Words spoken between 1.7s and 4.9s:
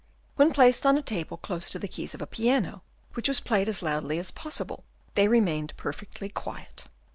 the keys of a piano, which was played as loudly as possible,